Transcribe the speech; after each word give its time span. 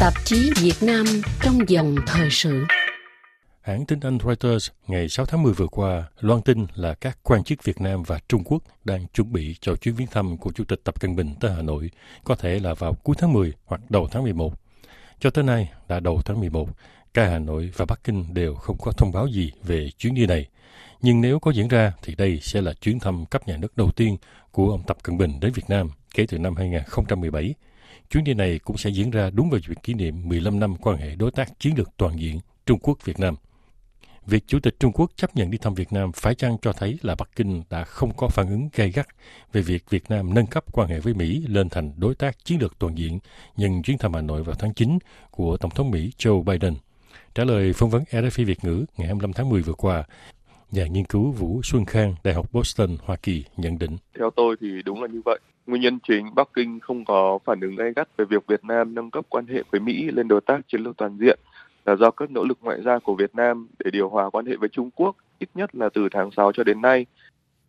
Tạp 0.00 0.12
chí 0.24 0.50
Việt 0.56 0.82
Nam 0.82 1.06
trong 1.42 1.58
dòng 1.68 1.96
thời 2.06 2.30
sự. 2.30 2.64
Hãng 3.60 3.86
tin 3.86 4.00
Anh 4.00 4.18
Reuters 4.24 4.70
ngày 4.86 5.08
6 5.08 5.26
tháng 5.26 5.42
10 5.42 5.52
vừa 5.52 5.66
qua 5.66 6.04
loan 6.20 6.42
tin 6.42 6.66
là 6.74 6.94
các 6.94 7.18
quan 7.22 7.44
chức 7.44 7.64
Việt 7.64 7.80
Nam 7.80 8.02
và 8.02 8.18
Trung 8.28 8.44
Quốc 8.44 8.62
đang 8.84 9.06
chuẩn 9.06 9.32
bị 9.32 9.56
cho 9.60 9.76
chuyến 9.76 9.94
viếng 9.94 10.06
thăm 10.06 10.36
của 10.36 10.52
Chủ 10.52 10.64
tịch 10.64 10.80
Tập 10.84 11.00
Cận 11.00 11.16
Bình 11.16 11.34
tới 11.40 11.50
Hà 11.52 11.62
Nội, 11.62 11.90
có 12.24 12.34
thể 12.34 12.58
là 12.58 12.74
vào 12.74 12.94
cuối 12.94 13.16
tháng 13.18 13.32
10 13.32 13.52
hoặc 13.64 13.80
đầu 13.88 14.08
tháng 14.12 14.22
11. 14.22 14.54
Cho 15.20 15.30
tới 15.30 15.44
nay, 15.44 15.72
đã 15.88 16.00
đầu 16.00 16.22
tháng 16.24 16.40
11, 16.40 16.68
cả 17.14 17.28
Hà 17.28 17.38
Nội 17.38 17.72
và 17.76 17.84
Bắc 17.84 18.04
Kinh 18.04 18.34
đều 18.34 18.54
không 18.54 18.76
có 18.78 18.92
thông 18.92 19.12
báo 19.12 19.26
gì 19.26 19.52
về 19.62 19.90
chuyến 19.98 20.14
đi 20.14 20.26
này. 20.26 20.46
Nhưng 21.02 21.20
nếu 21.20 21.38
có 21.38 21.50
diễn 21.50 21.68
ra 21.68 21.92
thì 22.02 22.14
đây 22.14 22.38
sẽ 22.42 22.60
là 22.60 22.72
chuyến 22.72 22.98
thăm 22.98 23.26
cấp 23.26 23.48
nhà 23.48 23.56
nước 23.56 23.76
đầu 23.76 23.90
tiên 23.90 24.16
của 24.50 24.70
ông 24.70 24.82
Tập 24.86 24.96
Cận 25.02 25.18
Bình 25.18 25.40
đến 25.40 25.52
Việt 25.52 25.68
Nam 25.68 25.90
kể 26.14 26.26
từ 26.28 26.38
năm 26.38 26.56
2017. 26.56 27.54
Chuyến 28.10 28.24
đi 28.24 28.34
này 28.34 28.58
cũng 28.58 28.76
sẽ 28.76 28.90
diễn 28.90 29.10
ra 29.10 29.30
đúng 29.30 29.50
vào 29.50 29.60
dịp 29.68 29.82
kỷ 29.82 29.94
niệm 29.94 30.28
15 30.28 30.60
năm 30.60 30.76
quan 30.76 30.96
hệ 30.96 31.14
đối 31.14 31.30
tác 31.30 31.60
chiến 31.60 31.74
lược 31.76 31.96
toàn 31.96 32.20
diện 32.20 32.40
Trung 32.66 32.78
Quốc-Việt 32.78 33.18
Nam. 33.18 33.34
Việc 34.26 34.44
Chủ 34.46 34.60
tịch 34.60 34.76
Trung 34.80 34.92
Quốc 34.92 35.10
chấp 35.16 35.36
nhận 35.36 35.50
đi 35.50 35.58
thăm 35.58 35.74
Việt 35.74 35.92
Nam 35.92 36.12
phải 36.12 36.34
chăng 36.34 36.56
cho 36.62 36.72
thấy 36.72 36.98
là 37.02 37.14
Bắc 37.14 37.28
Kinh 37.36 37.62
đã 37.70 37.84
không 37.84 38.16
có 38.16 38.28
phản 38.28 38.48
ứng 38.48 38.68
gay 38.74 38.90
gắt 38.90 39.08
về 39.52 39.62
việc 39.62 39.90
Việt 39.90 40.04
Nam 40.08 40.34
nâng 40.34 40.46
cấp 40.46 40.64
quan 40.72 40.88
hệ 40.88 41.00
với 41.00 41.14
Mỹ 41.14 41.44
lên 41.48 41.68
thành 41.68 41.92
đối 41.96 42.14
tác 42.14 42.44
chiến 42.44 42.60
lược 42.60 42.78
toàn 42.78 42.98
diện 42.98 43.18
nhân 43.56 43.82
chuyến 43.82 43.98
thăm 43.98 44.14
Hà 44.14 44.20
Nội 44.20 44.42
vào 44.42 44.54
tháng 44.58 44.74
9 44.74 44.98
của 45.30 45.56
Tổng 45.56 45.70
thống 45.70 45.90
Mỹ 45.90 46.12
Joe 46.18 46.42
Biden. 46.42 46.74
Trả 47.34 47.44
lời 47.44 47.72
phỏng 47.72 47.90
vấn 47.90 48.04
RFI 48.10 48.46
Việt 48.46 48.64
ngữ 48.64 48.84
ngày 48.96 49.06
25 49.06 49.32
tháng 49.32 49.48
10 49.48 49.62
vừa 49.62 49.72
qua, 49.72 50.04
nhà 50.76 50.86
nghiên 50.86 51.04
cứu 51.04 51.30
Vũ 51.30 51.60
Xuân 51.62 51.84
Khang, 51.84 52.14
Đại 52.24 52.34
học 52.34 52.46
Boston, 52.52 52.90
Hoa 53.02 53.16
Kỳ 53.16 53.44
nhận 53.56 53.78
định. 53.78 53.96
Theo 54.18 54.30
tôi 54.30 54.56
thì 54.60 54.82
đúng 54.84 55.02
là 55.02 55.08
như 55.08 55.20
vậy. 55.24 55.38
Nguyên 55.66 55.82
nhân 55.82 55.98
chính 56.08 56.34
Bắc 56.34 56.48
Kinh 56.54 56.80
không 56.80 57.04
có 57.04 57.38
phản 57.44 57.60
ứng 57.60 57.76
gay 57.76 57.92
gắt 57.96 58.08
về 58.16 58.24
việc 58.24 58.46
Việt 58.46 58.64
Nam 58.64 58.94
nâng 58.94 59.10
cấp 59.10 59.24
quan 59.28 59.46
hệ 59.46 59.62
với 59.70 59.80
Mỹ 59.80 60.10
lên 60.12 60.28
đối 60.28 60.40
tác 60.40 60.60
chiến 60.68 60.80
lược 60.80 60.96
toàn 60.96 61.18
diện 61.18 61.38
là 61.84 61.96
do 61.96 62.10
các 62.10 62.30
nỗ 62.30 62.44
lực 62.44 62.58
ngoại 62.62 62.82
giao 62.84 63.00
của 63.00 63.14
Việt 63.14 63.34
Nam 63.34 63.68
để 63.84 63.90
điều 63.90 64.08
hòa 64.08 64.30
quan 64.30 64.46
hệ 64.46 64.56
với 64.56 64.68
Trung 64.68 64.90
Quốc 64.90 65.16
ít 65.38 65.48
nhất 65.54 65.74
là 65.74 65.88
từ 65.94 66.08
tháng 66.10 66.30
6 66.30 66.52
cho 66.52 66.64
đến 66.64 66.82
nay. 66.82 67.06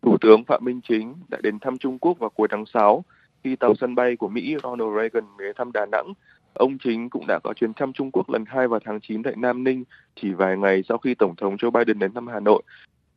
Thủ 0.02 0.16
tướng 0.20 0.44
Phạm 0.44 0.64
Minh 0.64 0.80
Chính 0.88 1.14
đã 1.28 1.38
đến 1.42 1.58
thăm 1.58 1.78
Trung 1.78 1.98
Quốc 1.98 2.18
vào 2.18 2.30
cuối 2.30 2.48
tháng 2.50 2.66
6 2.66 3.04
khi 3.44 3.56
tàu 3.56 3.74
sân 3.74 3.94
bay 3.94 4.16
của 4.16 4.28
Mỹ 4.28 4.56
Ronald 4.62 4.96
Reagan 4.96 5.24
ghé 5.38 5.46
thăm 5.56 5.72
Đà 5.72 5.86
Nẵng. 5.92 6.12
Ông 6.54 6.78
Chính 6.78 7.10
cũng 7.10 7.26
đã 7.26 7.38
có 7.44 7.52
chuyến 7.54 7.74
thăm 7.74 7.92
Trung 7.92 8.10
Quốc 8.10 8.30
lần 8.30 8.44
hai 8.46 8.68
vào 8.68 8.80
tháng 8.84 9.00
9 9.00 9.22
tại 9.22 9.34
Nam 9.36 9.64
Ninh 9.64 9.84
chỉ 10.20 10.32
vài 10.32 10.56
ngày 10.56 10.82
sau 10.88 10.98
khi 10.98 11.14
Tổng 11.14 11.36
thống 11.36 11.56
Joe 11.56 11.70
Biden 11.70 11.98
đến 11.98 12.12
thăm 12.12 12.26
Hà 12.26 12.40
Nội. 12.40 12.62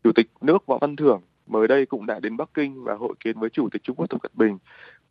Chủ 0.03 0.11
tịch 0.11 0.29
nước 0.41 0.65
Võ 0.65 0.77
Văn 0.81 0.95
Thưởng 0.95 1.21
mới 1.47 1.67
đây 1.67 1.85
cũng 1.85 2.05
đã 2.05 2.19
đến 2.19 2.37
Bắc 2.37 2.49
Kinh 2.53 2.83
và 2.83 2.95
hội 2.95 3.13
kiến 3.19 3.39
với 3.39 3.49
Chủ 3.49 3.69
tịch 3.69 3.83
Trung 3.83 3.95
Quốc 3.95 4.09
Tập 4.09 4.21
Cận 4.21 4.31
Bình. 4.35 4.57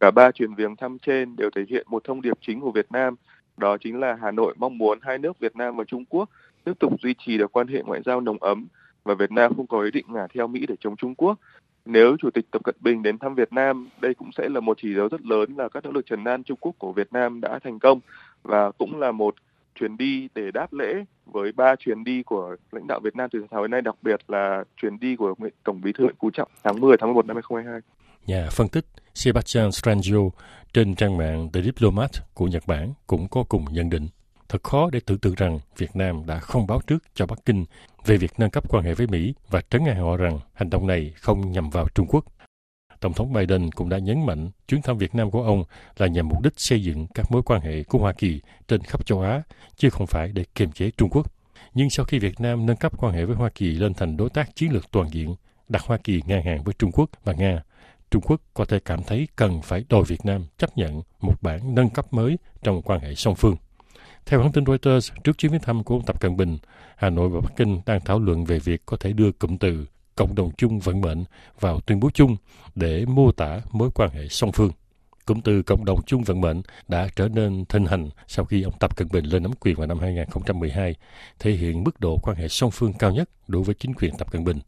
Cả 0.00 0.10
ba 0.10 0.30
chuyến 0.30 0.54
viếng 0.54 0.76
thăm 0.76 0.98
trên 0.98 1.36
đều 1.36 1.50
thể 1.50 1.64
hiện 1.68 1.86
một 1.90 2.04
thông 2.04 2.22
điệp 2.22 2.38
chính 2.40 2.60
của 2.60 2.72
Việt 2.72 2.92
Nam, 2.92 3.14
đó 3.56 3.76
chính 3.80 4.00
là 4.00 4.18
Hà 4.22 4.30
Nội 4.30 4.54
mong 4.58 4.78
muốn 4.78 4.98
hai 5.02 5.18
nước 5.18 5.38
Việt 5.38 5.56
Nam 5.56 5.76
và 5.76 5.84
Trung 5.84 6.04
Quốc 6.04 6.30
tiếp 6.64 6.72
tục 6.78 6.92
duy 7.02 7.14
trì 7.18 7.38
được 7.38 7.52
quan 7.52 7.68
hệ 7.68 7.82
ngoại 7.82 8.00
giao 8.06 8.20
nồng 8.20 8.38
ấm 8.38 8.66
và 9.04 9.14
Việt 9.14 9.32
Nam 9.32 9.54
không 9.56 9.66
có 9.66 9.82
ý 9.82 9.90
định 9.90 10.06
ngả 10.08 10.26
theo 10.34 10.46
Mỹ 10.46 10.66
để 10.68 10.74
chống 10.80 10.96
Trung 10.96 11.14
Quốc. 11.14 11.38
Nếu 11.84 12.16
Chủ 12.16 12.30
tịch 12.30 12.50
Tập 12.50 12.64
Cận 12.64 12.74
Bình 12.80 13.02
đến 13.02 13.18
thăm 13.18 13.34
Việt 13.34 13.52
Nam, 13.52 13.88
đây 14.00 14.14
cũng 14.14 14.30
sẽ 14.32 14.48
là 14.48 14.60
một 14.60 14.78
chỉ 14.80 14.94
dấu 14.94 15.08
rất 15.08 15.26
lớn 15.26 15.54
là 15.56 15.68
các 15.68 15.84
nỗ 15.84 15.90
lực 15.92 16.06
trần 16.06 16.24
an 16.24 16.42
Trung 16.44 16.58
Quốc 16.60 16.72
của 16.78 16.92
Việt 16.92 17.12
Nam 17.12 17.40
đã 17.40 17.58
thành 17.58 17.78
công 17.78 18.00
và 18.42 18.70
cũng 18.70 18.98
là 18.98 19.12
một 19.12 19.34
chuyến 19.80 19.96
đi 19.96 20.28
để 20.34 20.50
đáp 20.54 20.72
lễ 20.72 21.04
với 21.26 21.52
ba 21.52 21.76
chuyến 21.76 22.04
đi 22.04 22.22
của 22.22 22.56
lãnh 22.72 22.86
đạo 22.86 23.00
Việt 23.04 23.16
Nam 23.16 23.30
từ 23.32 23.46
tháng 23.50 23.62
đến 23.62 23.70
nay, 23.70 23.82
đặc 23.82 23.94
biệt 24.02 24.20
là 24.28 24.64
chuyến 24.82 25.00
đi 25.00 25.16
của 25.16 25.34
Tổng 25.64 25.80
Bí 25.80 25.92
thư 25.92 26.04
Nguyễn 26.04 26.16
Phú 26.20 26.30
Trọng 26.30 26.48
tháng 26.64 26.80
10 26.80 26.96
tháng 27.00 27.08
11 27.08 27.26
năm 27.26 27.36
2022. 27.36 27.80
Nhà 28.26 28.48
phân 28.50 28.68
tích 28.68 28.84
Sebastian 29.14 29.72
Strangio 29.72 30.20
trên 30.72 30.94
trang 30.94 31.16
mạng 31.16 31.48
The 31.52 31.62
Diplomat 31.62 32.10
của 32.34 32.46
Nhật 32.46 32.62
Bản 32.66 32.92
cũng 33.06 33.28
có 33.28 33.44
cùng 33.48 33.64
nhận 33.70 33.90
định 33.90 34.08
thật 34.48 34.62
khó 34.62 34.90
để 34.92 35.00
tưởng 35.06 35.18
tượng 35.18 35.34
rằng 35.34 35.58
Việt 35.76 35.96
Nam 35.96 36.22
đã 36.26 36.38
không 36.38 36.66
báo 36.66 36.80
trước 36.86 36.98
cho 37.14 37.26
Bắc 37.26 37.38
Kinh 37.44 37.64
về 38.06 38.16
việc 38.16 38.30
nâng 38.38 38.50
cấp 38.50 38.64
quan 38.68 38.84
hệ 38.84 38.94
với 38.94 39.06
Mỹ 39.06 39.34
và 39.50 39.60
trấn 39.70 39.84
an 39.84 39.96
họ 39.96 40.16
rằng 40.16 40.38
hành 40.54 40.70
động 40.70 40.86
này 40.86 41.12
không 41.16 41.52
nhằm 41.52 41.70
vào 41.70 41.88
Trung 41.94 42.06
Quốc. 42.08 42.24
Tổng 43.00 43.12
thống 43.12 43.32
Biden 43.32 43.70
cũng 43.70 43.88
đã 43.88 43.98
nhấn 43.98 44.26
mạnh 44.26 44.50
chuyến 44.68 44.82
thăm 44.82 44.98
Việt 44.98 45.14
Nam 45.14 45.30
của 45.30 45.42
ông 45.42 45.64
là 45.96 46.06
nhằm 46.06 46.28
mục 46.28 46.42
đích 46.42 46.60
xây 46.60 46.82
dựng 46.82 47.06
các 47.14 47.32
mối 47.32 47.42
quan 47.42 47.60
hệ 47.60 47.82
của 47.82 47.98
Hoa 47.98 48.12
Kỳ 48.12 48.40
trên 48.68 48.82
khắp 48.82 49.06
châu 49.06 49.20
Á, 49.20 49.42
chứ 49.76 49.90
không 49.90 50.06
phải 50.06 50.32
để 50.32 50.44
kiềm 50.54 50.72
chế 50.72 50.90
Trung 50.90 51.10
Quốc. 51.10 51.32
Nhưng 51.74 51.90
sau 51.90 52.04
khi 52.04 52.18
Việt 52.18 52.40
Nam 52.40 52.66
nâng 52.66 52.76
cấp 52.76 52.92
quan 52.98 53.14
hệ 53.14 53.24
với 53.24 53.36
Hoa 53.36 53.50
Kỳ 53.54 53.70
lên 53.70 53.94
thành 53.94 54.16
đối 54.16 54.30
tác 54.30 54.56
chiến 54.56 54.72
lược 54.72 54.90
toàn 54.90 55.08
diện, 55.12 55.34
đặt 55.68 55.82
Hoa 55.82 55.98
Kỳ 56.04 56.22
ngang 56.26 56.42
hàng 56.42 56.64
với 56.64 56.74
Trung 56.78 56.92
Quốc 56.92 57.10
và 57.24 57.32
Nga, 57.32 57.62
Trung 58.10 58.22
Quốc 58.22 58.40
có 58.54 58.64
thể 58.64 58.78
cảm 58.84 59.02
thấy 59.02 59.28
cần 59.36 59.62
phải 59.62 59.84
đòi 59.88 60.04
Việt 60.04 60.24
Nam 60.24 60.44
chấp 60.58 60.76
nhận 60.76 61.02
một 61.20 61.42
bản 61.42 61.74
nâng 61.74 61.90
cấp 61.90 62.12
mới 62.12 62.38
trong 62.62 62.82
quan 62.82 63.00
hệ 63.00 63.14
song 63.14 63.34
phương. 63.34 63.56
Theo 64.26 64.42
hãng 64.42 64.52
tin 64.52 64.66
Reuters, 64.66 65.12
trước 65.24 65.38
chuyến 65.38 65.52
viếng 65.52 65.60
thăm 65.60 65.84
của 65.84 65.94
ông 65.94 66.04
Tập 66.04 66.20
Cận 66.20 66.36
Bình, 66.36 66.58
Hà 66.96 67.10
Nội 67.10 67.28
và 67.28 67.40
Bắc 67.40 67.56
Kinh 67.56 67.80
đang 67.86 68.00
thảo 68.00 68.18
luận 68.18 68.44
về 68.44 68.58
việc 68.58 68.82
có 68.86 68.96
thể 68.96 69.12
đưa 69.12 69.32
cụm 69.32 69.58
từ 69.58 69.86
cộng 70.20 70.34
đồng 70.34 70.50
chung 70.56 70.80
vận 70.80 71.00
mệnh 71.00 71.24
vào 71.60 71.80
tuyên 71.80 72.00
bố 72.00 72.10
chung 72.14 72.36
để 72.74 73.04
mô 73.06 73.32
tả 73.32 73.60
mối 73.72 73.90
quan 73.94 74.10
hệ 74.10 74.28
song 74.28 74.52
phương. 74.52 74.70
Cụm 75.26 75.40
từ 75.40 75.62
cộng 75.62 75.84
đồng 75.84 76.02
chung 76.06 76.22
vận 76.22 76.40
mệnh 76.40 76.62
đã 76.88 77.08
trở 77.16 77.28
nên 77.28 77.64
thịnh 77.64 77.86
hành 77.86 78.08
sau 78.26 78.44
khi 78.44 78.62
ông 78.62 78.78
Tập 78.78 78.96
Cận 78.96 79.08
Bình 79.12 79.24
lên 79.24 79.42
nắm 79.42 79.52
quyền 79.60 79.76
vào 79.76 79.86
năm 79.86 79.98
2012, 79.98 80.94
thể 81.38 81.52
hiện 81.52 81.84
mức 81.84 82.00
độ 82.00 82.18
quan 82.22 82.36
hệ 82.36 82.48
song 82.48 82.70
phương 82.70 82.92
cao 82.92 83.10
nhất 83.10 83.30
đối 83.48 83.62
với 83.62 83.74
chính 83.74 83.94
quyền 83.94 84.16
Tập 84.18 84.32
Cận 84.32 84.44
Bình. 84.44 84.58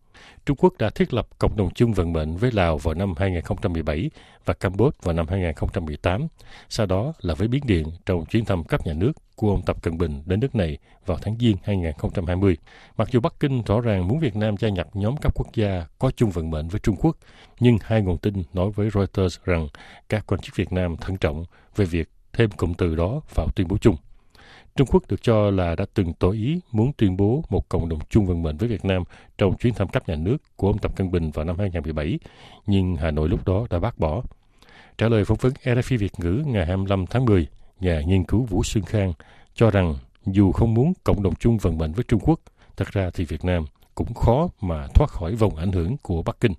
Trung 0.47 0.56
Quốc 0.56 0.75
đã 0.78 0.91
thiết 0.91 1.15
lập 1.15 1.28
cộng 1.39 1.56
đồng 1.56 1.71
chung 1.75 1.93
vận 1.93 2.12
mệnh 2.12 2.37
với 2.37 2.50
Lào 2.53 2.78
vào 2.78 2.95
năm 2.95 3.15
2017 3.17 4.11
và 4.45 4.55
Campuchia 4.55 4.99
vào 5.03 5.15
năm 5.15 5.27
2018, 5.28 6.27
sau 6.69 6.87
đó 6.87 7.12
là 7.21 7.34
với 7.34 7.49
Biến 7.49 7.62
Điện 7.67 7.87
trong 8.06 8.25
chuyến 8.25 8.45
thăm 8.45 8.65
cấp 8.65 8.87
nhà 8.87 8.93
nước 8.93 9.12
của 9.37 9.50
ông 9.50 9.62
Tập 9.62 9.83
Cận 9.83 9.99
Bình 9.99 10.23
đến 10.27 10.41
nước 10.41 10.55
này 10.55 10.78
vào 11.06 11.19
tháng 11.23 11.37
Giêng 11.41 11.56
2020. 11.62 12.56
Mặc 12.97 13.09
dù 13.11 13.21
Bắc 13.21 13.34
Kinh 13.41 13.62
rõ 13.62 13.81
ràng 13.81 14.09
muốn 14.09 14.19
Việt 14.19 14.37
Nam 14.37 14.56
gia 14.56 14.69
nhập 14.69 14.89
nhóm 14.95 15.17
các 15.17 15.33
quốc 15.34 15.55
gia 15.55 15.87
có 15.99 16.11
chung 16.11 16.31
vận 16.31 16.50
mệnh 16.50 16.69
với 16.69 16.81
Trung 16.81 16.97
Quốc, 16.97 17.17
nhưng 17.61 17.79
hai 17.83 18.03
nguồn 18.03 18.19
tin 18.19 18.34
nói 18.53 18.71
với 18.71 18.91
Reuters 18.94 19.39
rằng 19.44 19.69
các 20.09 20.27
quan 20.27 20.41
chức 20.41 20.56
Việt 20.56 20.73
Nam 20.73 20.97
thận 20.97 21.17
trọng 21.17 21.44
về 21.77 21.84
việc 21.84 22.09
thêm 22.33 22.50
cụm 22.50 22.75
từ 22.75 22.94
đó 22.94 23.21
vào 23.34 23.49
tuyên 23.56 23.69
bố 23.69 23.79
chung. 23.79 23.97
Trung 24.77 24.88
Quốc 24.91 25.03
được 25.09 25.22
cho 25.22 25.50
là 25.50 25.75
đã 25.75 25.84
từng 25.94 26.12
tỏ 26.12 26.31
ý 26.31 26.60
muốn 26.72 26.93
tuyên 26.97 27.16
bố 27.16 27.44
một 27.50 27.69
cộng 27.69 27.88
đồng 27.88 27.99
chung 28.10 28.27
vận 28.27 28.43
mệnh 28.43 28.56
với 28.56 28.69
Việt 28.69 28.84
Nam 28.84 29.03
trong 29.38 29.56
chuyến 29.56 29.75
thăm 29.75 29.88
cấp 29.88 30.09
nhà 30.09 30.15
nước 30.15 30.37
của 30.56 30.66
ông 30.66 30.78
Tập 30.78 30.97
Cận 30.97 31.10
Bình 31.10 31.31
vào 31.31 31.44
năm 31.44 31.59
2017, 31.59 32.19
nhưng 32.66 32.97
Hà 32.97 33.11
Nội 33.11 33.28
lúc 33.28 33.47
đó 33.47 33.66
đã 33.71 33.78
bác 33.78 33.99
bỏ. 33.99 34.22
Trả 34.99 35.09
lời 35.09 35.25
phỏng 35.25 35.38
vấn 35.41 35.53
RFI 35.62 35.99
Việt 35.99 36.12
ngữ 36.19 36.43
ngày 36.47 36.66
25 36.66 37.06
tháng 37.06 37.25
10, 37.25 37.47
nhà 37.81 38.00
nghiên 38.06 38.25
cứu 38.25 38.43
Vũ 38.43 38.62
Xuân 38.65 38.84
Khang 38.84 39.12
cho 39.55 39.71
rằng 39.71 39.94
dù 40.27 40.53
không 40.53 40.75
muốn 40.75 40.93
cộng 41.05 41.22
đồng 41.22 41.34
chung 41.34 41.59
vận 41.59 41.78
mệnh 41.78 41.93
với 41.93 42.05
Trung 42.09 42.21
Quốc, 42.21 42.41
thật 42.77 42.88
ra 42.93 43.11
thì 43.15 43.25
Việt 43.25 43.44
Nam 43.44 43.65
cũng 43.94 44.15
khó 44.15 44.49
mà 44.61 44.87
thoát 44.94 45.11
khỏi 45.11 45.34
vòng 45.34 45.56
ảnh 45.56 45.72
hưởng 45.72 45.97
của 46.03 46.22
Bắc 46.22 46.41
Kinh. 46.41 46.53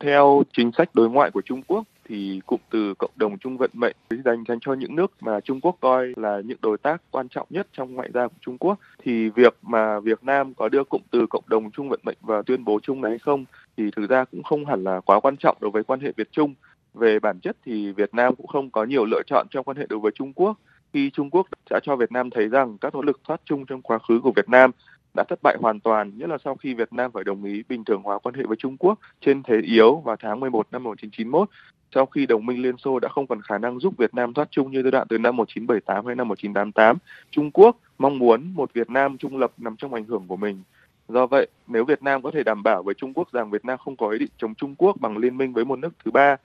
Theo 0.00 0.42
chính 0.56 0.70
sách 0.78 0.94
đối 0.94 1.10
ngoại 1.10 1.30
của 1.30 1.42
Trung 1.44 1.62
Quốc, 1.66 1.84
thì 2.08 2.40
cụm 2.46 2.60
từ 2.70 2.94
cộng 2.94 3.10
đồng 3.16 3.38
chung 3.38 3.58
vận 3.58 3.70
mệnh 3.72 3.96
dành 4.10 4.44
dành 4.48 4.58
cho 4.60 4.74
những 4.74 4.96
nước 4.96 5.12
mà 5.20 5.40
Trung 5.40 5.60
Quốc 5.60 5.76
coi 5.80 6.12
là 6.16 6.40
những 6.44 6.58
đối 6.62 6.78
tác 6.78 7.02
quan 7.10 7.28
trọng 7.28 7.46
nhất 7.50 7.66
trong 7.72 7.94
ngoại 7.94 8.10
giao 8.14 8.28
của 8.28 8.34
Trung 8.40 8.58
Quốc 8.58 8.78
thì 9.04 9.28
việc 9.28 9.56
mà 9.62 10.00
Việt 10.00 10.24
Nam 10.24 10.54
có 10.54 10.68
đưa 10.68 10.84
cụm 10.84 11.02
từ 11.10 11.26
cộng 11.30 11.44
đồng 11.46 11.70
chung 11.70 11.88
vận 11.88 12.00
mệnh 12.02 12.18
vào 12.20 12.42
tuyên 12.42 12.64
bố 12.64 12.80
chung 12.82 13.00
này 13.00 13.10
hay 13.10 13.18
không 13.18 13.44
thì 13.76 13.90
thực 13.96 14.10
ra 14.10 14.24
cũng 14.24 14.42
không 14.42 14.66
hẳn 14.66 14.84
là 14.84 15.00
quá 15.00 15.20
quan 15.20 15.36
trọng 15.36 15.56
đối 15.60 15.70
với 15.70 15.84
quan 15.84 16.00
hệ 16.00 16.12
Việt 16.16 16.28
Trung. 16.32 16.54
Về 16.94 17.18
bản 17.18 17.40
chất 17.40 17.56
thì 17.64 17.92
Việt 17.92 18.14
Nam 18.14 18.34
cũng 18.34 18.46
không 18.46 18.70
có 18.70 18.84
nhiều 18.84 19.04
lựa 19.04 19.22
chọn 19.26 19.46
trong 19.50 19.64
quan 19.64 19.76
hệ 19.76 19.86
đối 19.88 19.98
với 19.98 20.12
Trung 20.14 20.32
Quốc 20.32 20.58
khi 20.92 21.10
Trung 21.10 21.30
Quốc 21.30 21.46
đã 21.70 21.80
cho 21.82 21.96
Việt 21.96 22.12
Nam 22.12 22.30
thấy 22.30 22.48
rằng 22.48 22.78
các 22.78 22.94
nỗ 22.94 23.02
lực 23.02 23.20
thoát 23.24 23.40
chung 23.44 23.66
trong 23.66 23.82
quá 23.82 23.98
khứ 23.98 24.20
của 24.22 24.32
Việt 24.36 24.48
Nam 24.48 24.70
đã 25.14 25.24
thất 25.28 25.38
bại 25.42 25.56
hoàn 25.60 25.80
toàn, 25.80 26.18
nhất 26.18 26.28
là 26.28 26.38
sau 26.44 26.56
khi 26.56 26.74
Việt 26.74 26.92
Nam 26.92 27.12
phải 27.12 27.24
đồng 27.24 27.44
ý 27.44 27.62
bình 27.68 27.84
thường 27.84 28.02
hóa 28.02 28.18
quan 28.18 28.34
hệ 28.34 28.42
với 28.42 28.56
Trung 28.56 28.76
Quốc 28.76 28.98
trên 29.20 29.42
thế 29.42 29.60
yếu 29.64 29.96
vào 29.96 30.16
tháng 30.16 30.40
11 30.40 30.66
năm 30.72 30.82
1991, 30.82 31.48
sau 31.94 32.06
khi 32.06 32.26
đồng 32.26 32.46
minh 32.46 32.62
Liên 32.62 32.76
Xô 32.76 32.98
đã 32.98 33.08
không 33.08 33.26
còn 33.26 33.42
khả 33.42 33.58
năng 33.58 33.80
giúp 33.80 33.94
Việt 33.98 34.14
Nam 34.14 34.34
thoát 34.34 34.48
chung 34.50 34.70
như 34.70 34.82
giai 34.82 34.90
đoạn 34.90 35.06
từ 35.08 35.18
năm 35.18 35.36
1978 35.36 36.06
hay 36.06 36.14
năm 36.14 36.28
1988. 36.28 36.96
Trung 37.30 37.50
Quốc 37.50 37.76
mong 37.98 38.18
muốn 38.18 38.54
một 38.54 38.72
Việt 38.72 38.90
Nam 38.90 39.18
trung 39.18 39.38
lập 39.38 39.52
nằm 39.56 39.76
trong 39.76 39.94
ảnh 39.94 40.04
hưởng 40.04 40.24
của 40.28 40.36
mình. 40.36 40.62
Do 41.08 41.26
vậy, 41.26 41.46
nếu 41.66 41.84
Việt 41.84 42.02
Nam 42.02 42.22
có 42.22 42.30
thể 42.30 42.42
đảm 42.42 42.62
bảo 42.62 42.82
với 42.82 42.94
Trung 42.94 43.14
Quốc 43.14 43.32
rằng 43.32 43.50
Việt 43.50 43.64
Nam 43.64 43.78
không 43.78 43.96
có 43.96 44.08
ý 44.08 44.18
định 44.18 44.30
chống 44.38 44.54
Trung 44.54 44.74
Quốc 44.78 44.96
bằng 45.00 45.18
liên 45.18 45.36
minh 45.36 45.52
với 45.52 45.64
một 45.64 45.78
nước 45.78 45.92
thứ 46.04 46.10
ba, 46.10 46.36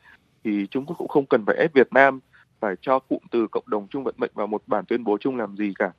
thì 0.43 0.67
Trung 0.67 0.85
Quốc 0.85 0.95
cũng 0.97 1.07
không 1.07 1.25
cần 1.25 1.45
phải 1.45 1.55
ép 1.55 1.73
Việt 1.73 1.93
Nam 1.93 2.19
phải 2.59 2.75
cho 2.81 2.99
cụm 2.99 3.19
từ 3.31 3.47
cộng 3.47 3.63
đồng 3.67 3.88
chung 3.89 4.03
vận 4.03 4.15
mệnh 4.17 4.31
vào 4.33 4.47
một 4.47 4.61
bản 4.67 4.85
tuyên 4.85 5.03
bố 5.03 5.17
chung 5.17 5.38
làm 5.38 5.57
gì 5.57 5.73
cả. 5.79 5.91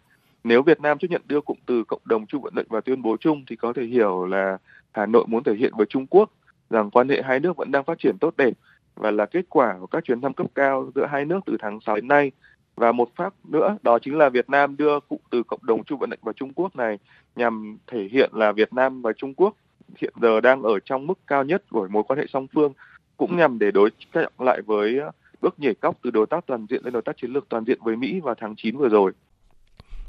Nếu 0.44 0.62
Việt 0.62 0.80
Nam 0.80 0.98
chấp 0.98 1.10
nhận 1.10 1.22
đưa 1.26 1.40
cụm 1.40 1.56
từ 1.66 1.84
cộng 1.84 2.00
đồng 2.04 2.26
chung 2.26 2.42
vận 2.42 2.54
mệnh 2.54 2.66
vào 2.68 2.80
tuyên 2.80 3.02
bố 3.02 3.16
chung 3.20 3.44
thì 3.46 3.56
có 3.56 3.72
thể 3.72 3.82
hiểu 3.82 4.26
là 4.26 4.58
Hà 4.92 5.06
Nội 5.06 5.24
muốn 5.28 5.44
thể 5.44 5.54
hiện 5.54 5.72
với 5.76 5.86
Trung 5.86 6.06
Quốc 6.06 6.30
rằng 6.70 6.90
quan 6.90 7.08
hệ 7.08 7.22
hai 7.22 7.40
nước 7.40 7.56
vẫn 7.56 7.70
đang 7.70 7.84
phát 7.84 7.98
triển 7.98 8.18
tốt 8.20 8.36
đẹp 8.36 8.52
và 8.96 9.10
là 9.10 9.26
kết 9.26 9.44
quả 9.48 9.76
của 9.80 9.86
các 9.86 10.04
chuyến 10.04 10.20
thăm 10.20 10.34
cấp 10.34 10.46
cao 10.54 10.90
giữa 10.94 11.06
hai 11.06 11.24
nước 11.24 11.40
từ 11.46 11.56
tháng 11.60 11.80
6 11.80 11.96
đến 11.96 12.08
nay. 12.08 12.32
Và 12.76 12.92
một 12.92 13.08
pháp 13.16 13.34
nữa, 13.44 13.76
đó 13.82 13.98
chính 13.98 14.18
là 14.18 14.28
Việt 14.28 14.50
Nam 14.50 14.76
đưa 14.76 15.00
cụm 15.00 15.18
từ 15.30 15.42
cộng 15.42 15.66
đồng 15.66 15.84
chung 15.84 15.98
vận 15.98 16.10
mệnh 16.10 16.18
vào 16.22 16.32
Trung 16.32 16.52
Quốc 16.54 16.76
này 16.76 16.98
nhằm 17.36 17.78
thể 17.86 18.08
hiện 18.12 18.30
là 18.32 18.52
Việt 18.52 18.72
Nam 18.72 19.02
và 19.02 19.12
Trung 19.12 19.34
Quốc 19.34 19.56
hiện 19.96 20.14
giờ 20.22 20.40
đang 20.40 20.62
ở 20.62 20.78
trong 20.84 21.06
mức 21.06 21.18
cao 21.26 21.44
nhất 21.44 21.62
của 21.70 21.88
mối 21.90 22.02
quan 22.08 22.18
hệ 22.18 22.26
song 22.28 22.46
phương, 22.54 22.72
cũng 23.16 23.36
nhằm 23.36 23.58
để 23.58 23.70
đối 23.70 23.90
trọng 24.12 24.32
lại 24.38 24.62
với 24.62 25.00
bước 25.40 25.60
nhảy 25.60 25.74
cóc 25.74 25.96
từ 26.02 26.10
đối 26.10 26.26
tác 26.26 26.46
toàn 26.46 26.66
diện 26.70 26.80
lên 26.84 26.92
đối 26.92 27.02
tác 27.02 27.16
chiến 27.16 27.32
lược 27.32 27.48
toàn 27.48 27.64
diện 27.64 27.78
với 27.82 27.96
Mỹ 27.96 28.20
vào 28.20 28.34
tháng 28.34 28.54
9 28.56 28.76
vừa 28.76 28.88
rồi. 28.88 29.12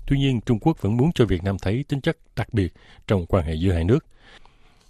Tuy 0.07 0.17
nhiên, 0.17 0.41
Trung 0.41 0.59
Quốc 0.59 0.81
vẫn 0.81 0.97
muốn 0.97 1.11
cho 1.15 1.25
Việt 1.25 1.43
Nam 1.43 1.57
thấy 1.57 1.85
tính 1.87 2.01
chất 2.01 2.17
đặc 2.35 2.53
biệt 2.53 2.73
trong 3.07 3.25
quan 3.25 3.45
hệ 3.45 3.53
giữa 3.53 3.71
hai 3.73 3.83
nước. 3.83 4.05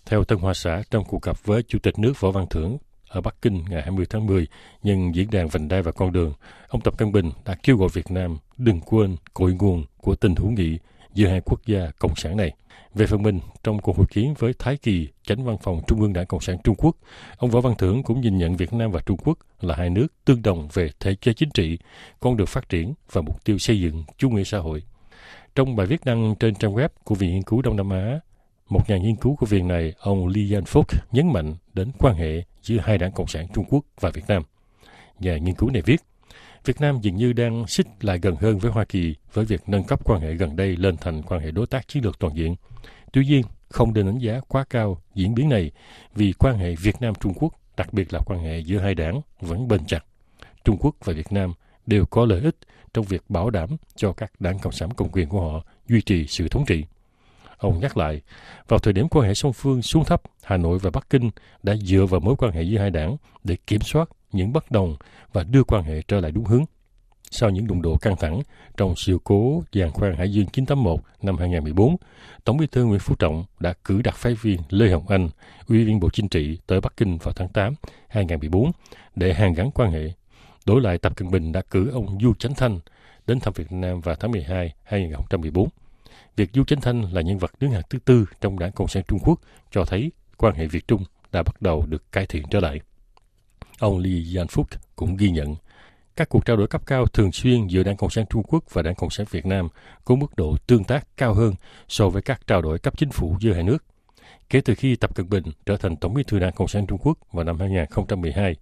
Theo 0.06 0.24
Tân 0.24 0.38
Hoa 0.38 0.54
Xã, 0.54 0.84
trong 0.92 1.04
cuộc 1.04 1.22
gặp 1.22 1.38
với 1.44 1.64
Chủ 1.64 1.80
tịch 1.80 2.00
nước 2.00 2.20
Võ 2.20 2.32
Văn 2.32 2.46
Thưởng 2.50 2.78
ở 3.08 3.22
Bắc 3.22 3.42
Kinh 3.42 3.64
ngày 3.70 3.82
20 3.82 4.06
tháng 4.10 4.26
10 4.26 4.48
nhân 4.84 5.16
diễn 5.16 5.30
đàn 5.32 5.48
Vành 5.48 5.68
đai 5.68 5.82
và 5.82 5.92
Con 5.92 6.12
đường, 6.12 6.34
ông 6.68 6.82
Tập 6.82 6.98
Cận 6.98 7.12
Bình 7.12 7.32
đã 7.46 7.56
kêu 7.64 7.78
gọi 7.78 7.90
Việt 7.94 8.12
Nam 8.12 8.38
đừng 8.58 8.82
quên 8.82 9.16
cội 9.34 9.54
nguồn 9.54 9.86
của 9.98 10.16
tình 10.16 10.36
hữu 10.36 10.52
nghị 10.52 10.78
giữa 11.14 11.28
hai 11.28 11.42
quốc 11.46 11.60
gia 11.66 11.92
cộng 12.00 12.16
sản 12.16 12.38
này. 12.38 12.52
Về 12.94 13.08
phần 13.08 13.24
mình, 13.24 13.40
trong 13.64 13.80
cuộc 13.80 13.98
hội 13.98 14.06
kiến 14.10 14.34
với 14.40 14.54
Thái 14.60 14.78
Kỳ, 14.78 15.08
chánh 15.24 15.46
văn 15.46 15.58
phòng 15.64 15.82
Trung 15.88 16.02
ương 16.02 16.14
Đảng 16.14 16.26
Cộng 16.26 16.42
sản 16.42 16.58
Trung 16.64 16.76
Quốc, 16.78 16.96
ông 17.38 17.52
Võ 17.52 17.62
Văn 17.62 17.76
Thưởng 17.78 18.04
cũng 18.04 18.22
nhìn 18.22 18.38
nhận 18.38 18.56
Việt 18.56 18.74
Nam 18.74 18.92
và 18.92 19.02
Trung 19.06 19.18
Quốc 19.18 19.38
là 19.62 19.76
hai 19.76 19.90
nước 19.90 20.08
tương 20.26 20.42
đồng 20.42 20.68
về 20.74 20.90
thể 21.00 21.16
chế 21.16 21.34
chính 21.34 21.50
trị, 21.50 21.78
con 22.20 22.38
đường 22.38 22.48
phát 22.48 22.70
triển 22.70 22.94
và 23.12 23.22
mục 23.22 23.46
tiêu 23.46 23.58
xây 23.58 23.80
dựng 23.80 24.04
chủ 24.18 24.30
nghĩa 24.30 24.44
xã 24.44 24.58
hội. 24.58 24.84
Trong 25.56 25.75
bài 25.75 25.88
viết 25.88 26.06
đăng 26.06 26.36
trên 26.40 26.56
trang 26.56 26.74
web 26.74 26.90
của 27.04 27.16
Viện 27.16 27.31
Nghiên 27.34 27.44
cứu 27.44 27.62
Đông 27.62 27.75
Nam 27.75 27.90
Á, 27.90 28.19
một 28.69 28.90
nhà 28.90 28.98
nghiên 28.98 29.16
cứu 29.16 29.36
của 29.36 29.46
viện 29.46 29.68
này, 29.68 29.94
ông 30.00 30.28
Li 30.28 30.50
Yanfok, 30.50 30.84
nhấn 31.12 31.34
mạnh 31.34 31.56
đến 31.74 31.92
quan 32.00 32.16
hệ 32.16 32.44
giữa 32.62 32.78
hai 32.84 32.98
đảng 32.98 33.12
Cộng 33.12 33.28
sản 33.28 33.48
Trung 33.54 33.66
Quốc 33.69 33.86
và 34.00 34.10
Việt 34.10 34.24
Nam. 34.28 34.44
Nhà 35.19 35.38
nghiên 35.38 35.56
cứu 35.56 35.69
này 35.69 35.81
viết, 35.81 36.02
Việt 36.66 36.81
Nam 36.81 37.00
dường 37.02 37.16
như 37.16 37.34
đang 37.34 37.68
xích 37.68 37.88
lại 38.02 38.19
gần 38.22 38.36
hơn 38.36 38.57
với 38.57 38.72
Hoa 38.72 38.86
Kỳ 38.86 39.16
với 39.34 39.46
việc 39.46 39.62
nâng 39.68 39.84
cấp 39.84 40.00
quan 40.04 40.22
hệ 40.22 40.34
gần 40.34 40.56
đây 40.56 40.75
lên 40.78 40.98
thành 40.98 41.22
quan 41.24 41.42
hệ 41.42 41.52
đối 41.52 41.68
tác 41.68 41.88
chiến 41.88 42.04
lược 42.04 42.19
toàn 42.19 42.36
diện. 42.36 42.56
Tuy 43.13 43.25
nhiên, 43.25 43.42
không 43.69 43.94
nên 43.94 44.06
đánh 44.06 44.18
giá 44.18 44.40
quá 44.48 44.66
cao 44.69 45.02
diễn 45.13 45.36
biến 45.36 45.50
này 45.50 45.72
vì 46.16 46.34
quan 46.34 46.57
hệ 46.57 46.75
Việt 46.75 47.02
Nam-Trung 47.02 47.34
Quốc, 47.34 47.54
đặc 47.78 47.94
biệt 47.94 48.13
là 48.13 48.19
quan 48.25 48.40
hệ 48.40 48.60
giữa 48.60 48.80
hai 48.80 48.96
đảng, 48.96 49.22
vẫn 49.42 49.68
bền 49.68 49.86
chặt. 49.86 50.06
Trung 50.63 50.78
Quốc 50.80 50.96
và 51.04 51.13
Việt 51.13 51.31
Nam 51.31 51.54
đều 51.86 52.06
có 52.06 52.25
lợi 52.25 52.42
ích 52.42 52.56
trong 52.95 53.06
việc 53.06 53.24
bảo 53.30 53.50
đảm 53.50 53.69
cho 53.95 54.13
các 54.13 54.31
đảng 54.39 54.59
Cộng 54.59 54.74
sản 54.74 54.94
công 54.94 55.09
quyền 55.12 55.30
của 55.30 55.42
họ 55.42 55.63
duy 55.88 56.01
trì 56.01 56.27
sự 56.27 56.47
thống 56.47 56.65
trị. 56.65 56.86
Ông 57.57 57.80
nhắc 57.80 57.97
lại, 57.97 58.21
vào 58.68 58.80
thời 58.80 58.94
điểm 58.94 59.07
quan 59.09 59.27
hệ 59.27 59.33
song 59.33 59.53
phương 59.53 59.81
xuống 59.81 60.06
thấp, 60.06 60.21
Hà 60.44 60.57
Nội 60.57 60.80
và 60.80 60.89
Bắc 60.89 61.09
Kinh 61.09 61.31
đã 61.63 61.75
dựa 61.75 62.06
vào 62.06 62.19
mối 62.19 62.36
quan 62.38 62.51
hệ 62.51 62.62
giữa 62.62 62.80
hai 62.80 62.89
đảng 62.89 63.18
để 63.44 63.57
kiểm 63.68 63.81
soát 63.81 64.09
những 64.31 64.53
bất 64.53 64.71
đồng 64.71 64.95
và 65.33 65.44
đưa 65.44 65.63
quan 65.63 65.83
hệ 65.83 66.01
trở 66.07 66.19
lại 66.19 66.31
đúng 66.31 66.45
hướng. 66.45 66.65
Sau 67.31 67.50
những 67.50 67.68
đụng 67.68 67.81
độ 67.81 67.97
căng 67.97 68.15
thẳng 68.15 68.42
trong 68.77 68.95
sự 68.95 69.18
cố 69.24 69.63
giàn 69.71 69.92
khoan 69.92 70.15
Hải 70.15 70.31
Dương 70.31 70.45
981 70.45 71.00
năm 71.21 71.38
2014, 71.38 71.95
Tổng 72.44 72.57
bí 72.57 72.68
thư 72.68 72.86
Nguyễn 72.86 73.00
Phú 73.00 73.15
Trọng 73.19 73.45
đã 73.59 73.74
cử 73.83 74.01
đặc 74.01 74.15
phái 74.15 74.33
viên 74.33 74.59
Lê 74.69 74.89
Hồng 74.89 75.07
Anh, 75.07 75.30
Ủy 75.68 75.86
viên 75.86 76.00
Bộ 76.00 76.09
Chính 76.09 76.27
trị 76.27 76.57
tới 76.68 76.81
Bắc 76.81 76.97
Kinh 76.97 77.18
vào 77.18 77.33
tháng 77.33 77.50
8 77.50 77.74
2014 78.07 78.71
để 79.15 79.33
hàn 79.33 79.53
gắn 79.53 79.71
quan 79.71 79.92
hệ. 79.92 80.12
Đổi 80.66 80.82
lại 80.82 80.98
Tập 80.98 81.16
Cận 81.16 81.32
Bình 81.32 81.52
đã 81.52 81.62
cử 81.62 81.90
ông 81.90 82.18
Du 82.22 82.34
Chánh 82.34 82.54
Thanh 82.56 82.80
đến 83.28 83.40
thăm 83.40 83.54
Việt 83.54 83.72
Nam 83.72 84.02
vào 84.02 84.16
tháng 84.16 84.32
12 84.32 84.74
2014. 84.84 85.70
Việc 86.36 86.50
Du 86.54 86.64
Chánh 86.64 86.82
Thanh 86.82 87.14
là 87.14 87.22
nhân 87.22 87.38
vật 87.38 87.52
đứng 87.60 87.72
hàng 87.72 87.82
thứ 87.90 88.00
tư 88.06 88.26
trong 88.42 88.60
đảng 88.60 88.72
Cộng 88.72 88.88
sản 88.88 89.04
Trung 89.08 89.20
Quốc 89.24 89.42
cho 89.72 89.86
thấy 89.86 90.12
quan 90.38 90.56
hệ 90.56 90.68
Việt-Trung 90.68 91.04
đã 91.32 91.44
bắt 91.44 91.62
đầu 91.62 91.86
được 91.90 92.12
cải 92.12 92.26
thiện 92.26 92.44
trở 92.52 92.60
lại. 92.60 92.80
Ông 93.80 93.98
Li 93.98 94.24
Yanfuk 94.24 94.64
cũng 94.96 95.18
ghi 95.18 95.30
nhận 95.30 95.56
các 96.16 96.30
cuộc 96.30 96.46
trao 96.46 96.58
đổi 96.58 96.68
cấp 96.68 96.82
cao 96.86 97.06
thường 97.06 97.32
xuyên 97.32 97.68
giữa 97.68 97.84
Đảng 97.84 97.98
Cộng 97.98 98.10
sản 98.10 98.26
Trung 98.30 98.44
Quốc 98.44 98.64
và 98.74 98.82
Đảng 98.82 98.96
Cộng 98.96 99.10
sản 99.10 99.26
Việt 99.30 99.46
Nam 99.46 99.68
có 100.06 100.16
mức 100.16 100.36
độ 100.36 100.58
tương 100.68 100.84
tác 100.84 101.18
cao 101.18 101.34
hơn 101.34 101.54
so 101.88 102.10
với 102.10 102.22
các 102.22 102.48
trao 102.48 102.62
đổi 102.62 102.80
cấp 102.80 102.98
chính 102.98 103.10
phủ 103.10 103.38
giữa 103.40 103.54
hai 103.54 103.64
nước. 103.64 103.84
Kể 104.50 104.62
từ 104.62 104.76
khi 104.76 104.96
Tập 104.96 105.16
Cận 105.16 105.30
Bình 105.30 105.44
trở 105.66 105.78
thành 105.78 105.96
Tổng 105.96 106.14
bí 106.14 106.24
thư 106.24 106.40
Đảng 106.40 106.54
Cộng 106.54 106.68
sản 106.68 106.88
Trung 106.88 107.00
Quốc 107.02 107.18
vào 107.32 107.44
năm 107.44 107.60
2012, 107.60 108.56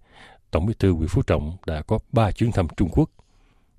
Tổng 0.54 0.66
bí 0.66 0.74
thư 0.78 0.92
Nguyễn 0.92 1.08
Phú 1.08 1.22
Trọng 1.22 1.56
đã 1.66 1.82
có 1.82 1.98
3 2.12 2.32
chuyến 2.32 2.52
thăm 2.52 2.66
Trung 2.76 2.88
Quốc. 2.92 3.10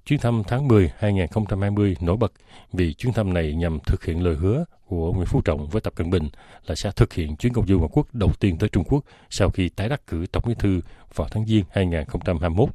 Chuyến 0.06 0.20
thăm 0.20 0.44
tháng 0.48 0.68
10 0.68 0.92
2020 0.98 1.96
nổi 2.02 2.18
bật 2.18 2.32
vì 2.74 2.94
chuyến 2.94 3.14
thăm 3.14 3.34
này 3.34 3.54
nhằm 3.54 3.80
thực 3.80 4.06
hiện 4.06 4.24
lời 4.24 4.36
hứa 4.36 4.66
của 4.88 5.14
Nguyễn 5.14 5.26
Phú 5.26 5.42
Trọng 5.42 5.68
với 5.68 5.82
Tập 5.82 5.94
Cận 5.96 6.10
Bình 6.10 6.30
là 6.66 6.76
sẽ 6.76 6.92
thực 6.96 7.14
hiện 7.14 7.36
chuyến 7.36 7.54
công 7.54 7.68
du 7.68 7.78
ngoại 7.78 7.90
quốc 7.94 8.08
đầu 8.14 8.32
tiên 8.40 8.58
tới 8.58 8.70
Trung 8.70 8.84
Quốc 8.84 9.04
sau 9.30 9.50
khi 9.50 9.70
tái 9.70 9.90
đắc 9.90 10.08
cử 10.08 10.26
Tổng 10.32 10.44
bí 10.48 10.54
thư 10.60 10.82
vào 11.16 11.28
tháng 11.32 11.46
Giêng 11.46 11.64
2021. 11.72 12.70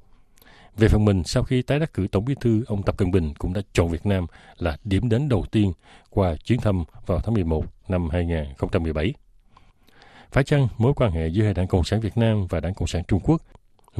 Về 0.76 0.88
phần 0.88 1.04
mình, 1.04 1.24
sau 1.24 1.42
khi 1.42 1.62
tái 1.62 1.78
đắc 1.78 1.94
cử 1.94 2.06
Tổng 2.12 2.24
bí 2.24 2.34
thư, 2.40 2.64
ông 2.66 2.82
Tập 2.82 2.96
Cận 2.96 3.10
Bình 3.10 3.34
cũng 3.38 3.52
đã 3.52 3.60
chọn 3.72 3.88
Việt 3.88 4.06
Nam 4.06 4.26
là 4.58 4.76
điểm 4.84 5.08
đến 5.08 5.28
đầu 5.28 5.44
tiên 5.50 5.72
qua 6.10 6.36
chuyến 6.44 6.60
thăm 6.60 6.84
vào 7.06 7.20
tháng 7.20 7.34
11 7.34 7.64
năm 7.88 8.08
2017. 8.10 9.14
Phải 10.30 10.44
chăng 10.44 10.68
mối 10.78 10.92
quan 10.96 11.12
hệ 11.12 11.28
giữa 11.28 11.44
hai 11.44 11.54
đảng 11.54 11.68
Cộng 11.68 11.84
sản 11.84 12.00
Việt 12.00 12.16
Nam 12.16 12.46
và 12.46 12.60
đảng 12.60 12.74
Cộng 12.74 12.88
sản 12.88 13.02
Trung 13.08 13.20
Quốc 13.24 13.42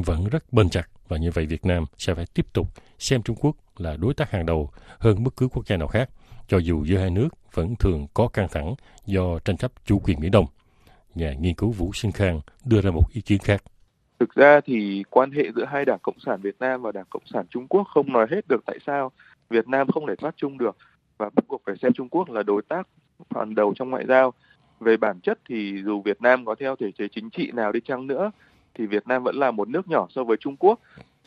vẫn 0.03 0.29
rất 0.29 0.53
bền 0.53 0.69
chặt 0.69 0.89
và 1.09 1.17
như 1.17 1.31
vậy 1.31 1.47
Việt 1.47 1.67
Nam 1.67 1.85
sẽ 1.99 2.15
phải 2.15 2.25
tiếp 2.35 2.47
tục 2.53 2.69
xem 2.99 3.23
Trung 3.23 3.37
Quốc 3.41 3.57
là 3.77 3.97
đối 3.97 4.15
tác 4.15 4.31
hàng 4.31 4.47
đầu 4.47 4.71
hơn 4.99 5.25
bất 5.25 5.37
cứ 5.37 5.49
quốc 5.49 5.67
gia 5.67 5.77
nào 5.77 5.89
khác, 5.89 6.11
cho 6.49 6.59
dù 6.59 6.85
giữa 6.85 6.99
hai 6.99 7.11
nước 7.11 7.29
vẫn 7.55 7.77
thường 7.77 8.07
có 8.15 8.29
căng 8.29 8.49
thẳng 8.49 8.75
do 9.07 9.39
tranh 9.39 9.57
chấp 9.57 9.73
chủ 9.85 9.99
quyền 9.99 10.21
Biển 10.21 10.31
Đông. 10.31 10.47
Nhà 11.15 11.33
nghiên 11.33 11.55
cứu 11.55 11.71
Vũ 11.71 11.93
Sinh 11.93 12.13
Khang 12.13 12.41
đưa 12.65 12.81
ra 12.81 12.91
một 12.91 13.03
ý 13.13 13.21
kiến 13.21 13.39
khác. 13.39 13.63
Thực 14.21 14.35
ra 14.35 14.61
thì 14.61 15.05
quan 15.11 15.31
hệ 15.31 15.43
giữa 15.57 15.65
hai 15.65 15.85
Đảng 15.85 15.99
Cộng 16.03 16.19
sản 16.27 16.41
Việt 16.41 16.57
Nam 16.61 16.83
và 16.83 16.93
Đảng 16.93 17.07
Cộng 17.11 17.27
sản 17.33 17.47
Trung 17.51 17.69
Quốc 17.69 17.85
không 17.85 18.13
nói 18.13 18.27
hết 18.31 18.49
được 18.49 18.61
tại 18.67 18.79
sao 18.87 19.13
Việt 19.51 19.69
Nam 19.69 19.89
không 19.89 20.07
thể 20.07 20.17
thoát 20.17 20.35
chung 20.37 20.59
được 20.59 20.77
và 21.19 21.31
bắt 21.35 21.45
buộc 21.49 21.63
phải 21.67 21.75
xem 21.83 21.93
Trung 21.93 22.09
Quốc 22.09 22.31
là 22.31 22.43
đối 22.43 22.63
tác 22.63 22.89
hàng 23.35 23.55
đầu 23.55 23.75
trong 23.77 23.91
ngoại 23.91 24.05
giao. 24.09 24.33
Về 24.81 24.97
bản 24.97 25.21
chất 25.21 25.39
thì 25.49 25.83
dù 25.85 26.03
Việt 26.03 26.23
Nam 26.23 26.45
có 26.45 26.55
theo 26.61 26.77
thể 26.77 26.93
chế 26.99 27.09
chính 27.15 27.31
trị 27.31 27.51
nào 27.55 27.73
đi 27.73 27.81
chăng 27.85 28.07
nữa 28.07 28.31
thì 28.81 28.87
Việt 28.87 29.09
Nam 29.09 29.23
vẫn 29.23 29.37
là 29.37 29.51
một 29.51 29.69
nước 29.69 29.89
nhỏ 29.89 30.07
so 30.11 30.25
với 30.25 30.37
Trung 30.37 30.57
Quốc 30.57 30.81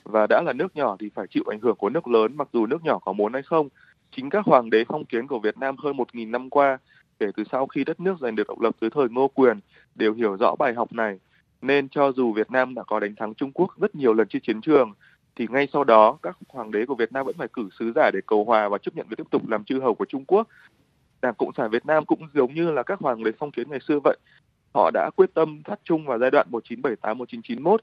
và 0.04 0.28
đã 0.28 0.42
là 0.42 0.54
nước 0.54 0.76
nhỏ 0.76 0.96
thì 1.00 1.10
phải 1.16 1.28
chịu 1.28 1.44
ảnh 1.50 1.60
hưởng 1.60 1.76
của 1.76 1.90
nước 1.90 2.08
lớn 2.08 2.38
mặc 2.38 2.48
dù 2.54 2.66
nước 2.66 2.84
nhỏ 2.84 3.00
có 3.00 3.14
muốn 3.14 3.34
hay 3.34 3.42
không. 3.42 3.70
Chính 4.16 4.30
các 4.30 4.46
hoàng 4.46 4.70
đế 4.70 4.84
phong 4.88 5.06
kiến 5.06 5.28
của 5.28 5.40
Việt 5.40 5.58
Nam 5.58 5.76
hơn 5.78 5.98
1.000 5.98 6.30
năm 6.30 6.50
qua 6.50 6.78
kể 7.20 7.28
từ 7.36 7.44
sau 7.52 7.68
khi 7.68 7.84
đất 7.84 8.00
nước 8.00 8.16
giành 8.22 8.36
được 8.36 8.48
độc 8.48 8.62
lập 8.62 8.76
dưới 8.82 8.90
thời 8.90 9.10
Ngô 9.10 9.28
Quyền 9.28 9.60
đều 9.96 10.14
hiểu 10.14 10.38
rõ 10.40 10.56
bài 10.60 10.74
học 10.74 10.94
này 10.94 11.20
nên 11.62 11.90
cho 11.90 12.12
dù 12.12 12.34
Việt 12.34 12.52
Nam 12.52 12.76
đã 12.76 12.84
có 12.84 13.00
đánh 13.00 13.16
thắng 13.16 13.34
Trung 13.34 13.52
Quốc 13.52 13.70
rất 13.78 13.96
nhiều 13.96 14.14
lần 14.14 14.28
trên 14.28 14.42
chiến 14.42 14.62
trường, 14.62 14.94
thì 15.36 15.48
ngay 15.50 15.68
sau 15.74 15.84
đó 15.84 16.18
các 16.22 16.38
hoàng 16.50 16.72
đế 16.72 16.86
của 16.86 16.96
Việt 16.96 17.14
Nam 17.14 17.26
vẫn 17.26 17.36
phải 17.38 17.48
cử 17.54 17.70
sứ 17.80 17.92
giả 17.96 18.12
để 18.14 18.20
cầu 18.26 18.46
hòa 18.46 18.70
và 18.70 18.78
chấp 18.78 18.96
nhận 18.96 19.08
việc 19.10 19.16
tiếp 19.18 19.28
tục 19.32 19.50
làm 19.50 19.64
chư 19.64 19.80
hầu 19.80 19.96
của 19.96 20.06
Trung 20.06 20.26
Quốc. 20.26 20.48
Đảng 21.22 21.34
Cộng 21.38 21.54
sản 21.58 21.70
Việt 21.70 21.86
Nam 21.86 22.06
cũng 22.06 22.28
giống 22.34 22.54
như 22.54 22.72
là 22.72 22.84
các 22.84 23.00
hoàng 23.00 23.24
đế 23.24 23.32
phong 23.40 23.52
kiến 23.52 23.70
ngày 23.70 23.80
xưa 23.88 24.00
vậy. 24.04 24.18
Họ 24.74 24.92
đã 24.94 25.10
quyết 25.16 25.34
tâm 25.34 25.64
thắt 25.64 25.80
chung 25.84 26.06
vào 26.06 26.20
giai 26.20 26.32
đoạn 26.32 26.48
1978-1991 26.52 27.78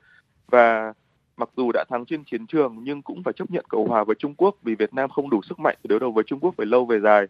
và 0.49 0.93
mặc 1.37 1.49
dù 1.57 1.71
đã 1.73 1.85
thắng 1.91 2.05
trên 2.05 2.25
chiến 2.25 2.47
trường 2.47 2.77
nhưng 2.83 3.03
cũng 3.03 3.23
phải 3.23 3.33
chấp 3.33 3.51
nhận 3.51 3.65
cầu 3.69 3.87
hòa 3.87 4.05
với 4.05 4.17
Trung 4.19 4.35
Quốc 4.35 4.57
vì 4.63 4.75
Việt 4.75 4.95
Nam 4.95 5.11
không 5.11 5.31
đủ 5.31 5.43
sức 5.43 5.59
mạnh 5.59 5.77
để 5.83 5.89
đối 5.89 6.01
đầu 6.01 6.13
với 6.13 6.25
Trung 6.25 6.41
Quốc 6.41 6.57
về 6.57 6.65
lâu 6.65 6.85
về 6.85 7.01
dài. 7.01 7.27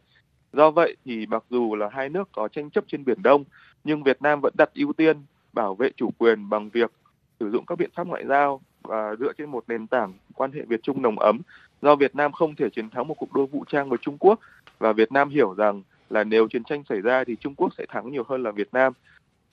Do 0.52 0.70
vậy 0.70 0.96
thì 1.04 1.26
mặc 1.26 1.44
dù 1.50 1.74
là 1.74 1.88
hai 1.92 2.08
nước 2.08 2.28
có 2.32 2.48
tranh 2.48 2.70
chấp 2.70 2.84
trên 2.88 3.04
Biển 3.04 3.22
Đông, 3.22 3.44
nhưng 3.84 4.02
Việt 4.02 4.22
Nam 4.22 4.40
vẫn 4.40 4.54
đặt 4.58 4.70
ưu 4.74 4.92
tiên 4.92 5.16
bảo 5.52 5.74
vệ 5.74 5.90
chủ 5.96 6.10
quyền 6.18 6.48
bằng 6.48 6.70
việc 6.70 6.92
sử 7.40 7.50
dụng 7.50 7.66
các 7.66 7.78
biện 7.78 7.90
pháp 7.94 8.06
ngoại 8.06 8.26
giao 8.26 8.60
và 8.82 9.14
dựa 9.18 9.32
trên 9.38 9.50
một 9.50 9.64
nền 9.68 9.86
tảng 9.86 10.12
quan 10.34 10.52
hệ 10.52 10.62
Việt 10.62 10.82
Trung 10.82 11.02
nồng 11.02 11.18
ấm 11.18 11.40
do 11.82 11.96
Việt 11.96 12.16
Nam 12.16 12.32
không 12.32 12.54
thể 12.54 12.70
chiến 12.70 12.90
thắng 12.90 13.08
một 13.08 13.14
cuộc 13.14 13.32
đua 13.32 13.46
vũ 13.46 13.64
trang 13.68 13.88
với 13.88 13.98
Trung 13.98 14.16
Quốc 14.18 14.40
và 14.78 14.92
Việt 14.92 15.12
Nam 15.12 15.28
hiểu 15.30 15.54
rằng 15.54 15.82
là 16.10 16.24
nếu 16.24 16.48
chiến 16.48 16.64
tranh 16.64 16.82
xảy 16.88 17.00
ra 17.00 17.24
thì 17.24 17.36
Trung 17.36 17.54
Quốc 17.54 17.72
sẽ 17.78 17.86
thắng 17.88 18.10
nhiều 18.10 18.24
hơn 18.28 18.42
là 18.42 18.50
Việt 18.50 18.68
Nam 18.72 18.92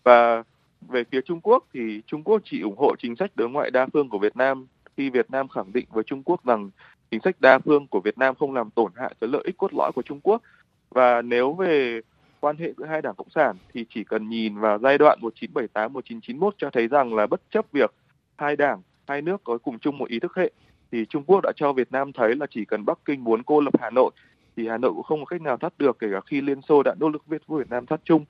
và 0.08 0.44
về 0.82 1.04
phía 1.12 1.22
Trung 1.22 1.42
Quốc 1.42 1.64
thì 1.74 2.02
Trung 2.08 2.24
Quốc 2.24 2.42
chỉ 2.46 2.62
ủng 2.62 2.78
hộ 2.78 2.96
chính 3.00 3.16
sách 3.16 3.32
đối 3.36 3.50
ngoại 3.50 3.72
đa 3.72 3.88
phương 3.94 4.10
của 4.10 4.20
Việt 4.20 4.38
Nam, 4.38 4.68
khi 4.98 5.10
Việt 5.10 5.32
Nam 5.32 5.48
khẳng 5.48 5.74
định 5.74 5.86
với 5.90 6.04
Trung 6.04 6.24
Quốc 6.24 6.46
rằng 6.46 6.70
chính 7.12 7.20
sách 7.24 7.42
đa 7.42 7.60
phương 7.60 7.88
của 7.88 8.00
Việt 8.00 8.18
Nam 8.18 8.36
không 8.36 8.54
làm 8.54 8.70
tổn 8.70 8.92
hại 8.96 9.16
tới 9.20 9.30
lợi 9.30 9.42
ích 9.46 9.58
cốt 9.58 9.74
lõi 9.74 9.92
của 9.96 10.02
Trung 10.02 10.20
Quốc. 10.24 10.42
Và 10.90 11.22
nếu 11.22 11.54
về 11.54 12.02
quan 12.40 12.58
hệ 12.58 12.74
giữa 12.78 12.86
hai 12.86 13.02
đảng 13.02 13.16
cộng 13.16 13.30
sản 13.30 13.56
thì 13.74 13.86
chỉ 13.90 14.04
cần 14.04 14.30
nhìn 14.30 14.58
vào 14.58 14.80
giai 14.80 14.98
đoạn 14.98 15.20
1978 15.22 15.94
1991 15.94 16.56
cho 16.58 16.70
thấy 16.70 16.88
rằng 16.88 17.14
là 17.14 17.28
bất 17.28 17.42
chấp 17.52 17.66
việc 17.72 17.94
hai 18.38 18.56
đảng, 18.56 18.82
hai 19.08 19.22
nước 19.22 19.44
có 19.44 19.58
cùng 19.58 19.80
chung 19.80 19.98
một 19.98 20.10
ý 20.10 20.20
thức 20.20 20.36
hệ, 20.36 20.52
thì 20.92 21.06
Trung 21.06 21.24
Quốc 21.24 21.40
đã 21.44 21.52
cho 21.56 21.74
Việt 21.74 21.92
Nam 21.92 22.14
thấy 22.14 22.36
là 22.36 22.46
chỉ 22.50 22.66
cần 22.66 22.86
Bắc 22.86 23.00
Kinh 23.06 23.24
muốn 23.24 23.44
cô 23.44 23.62
lập 23.62 23.74
Hà 23.82 23.90
Nội 23.90 24.12
thì 24.58 24.68
Hà 24.68 24.78
Nội 24.78 24.92
cũng 24.94 25.04
không 25.04 25.20
có 25.20 25.26
cách 25.26 25.42
nào 25.42 25.58
thoát 25.58 25.78
được, 25.78 26.00
kể 26.00 26.08
cả 26.12 26.22
khi 26.26 26.42
Liên 26.42 26.62
Xô 26.62 26.84
đã 26.84 26.96
nỗ 27.00 27.10
lực 27.10 27.28
viết 27.28 27.48
với 27.48 27.60
Việt 27.60 27.70
Nam 27.70 27.86
thoát 27.86 28.02
chung 28.04 28.26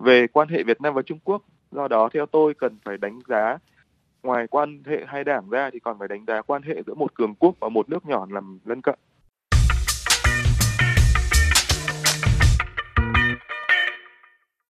về 0.00 0.26
quan 0.26 0.48
hệ 0.48 0.62
Việt 0.62 0.80
Nam 0.80 0.94
và 0.94 1.02
Trung 1.02 1.18
Quốc. 1.24 1.42
Do 1.70 1.88
đó, 1.88 2.08
theo 2.12 2.26
tôi, 2.26 2.54
cần 2.54 2.78
phải 2.84 2.96
đánh 2.98 3.18
giá 3.28 3.58
ngoài 4.22 4.46
quan 4.46 4.82
hệ 4.86 5.04
hai 5.06 5.24
đảng 5.24 5.50
ra 5.50 5.70
thì 5.72 5.78
còn 5.78 5.98
phải 5.98 6.08
đánh 6.08 6.24
giá 6.26 6.42
quan 6.42 6.62
hệ 6.62 6.82
giữa 6.86 6.94
một 6.94 7.14
cường 7.14 7.34
quốc 7.34 7.54
và 7.60 7.68
một 7.68 7.88
nước 7.88 8.06
nhỏ 8.06 8.26
làm 8.30 8.58
lân 8.64 8.82
cận. 8.82 8.98